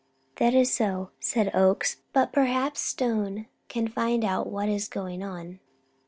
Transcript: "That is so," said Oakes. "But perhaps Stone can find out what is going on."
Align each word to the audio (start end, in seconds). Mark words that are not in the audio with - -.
"That 0.37 0.55
is 0.55 0.73
so," 0.73 1.11
said 1.19 1.53
Oakes. 1.53 1.97
"But 2.11 2.33
perhaps 2.33 2.79
Stone 2.79 3.45
can 3.67 3.87
find 3.87 4.25
out 4.25 4.47
what 4.47 4.67
is 4.67 4.87
going 4.87 5.21
on." 5.23 5.59